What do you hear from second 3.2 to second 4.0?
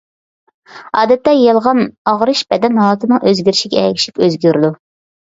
ئۆزگىرىشىگە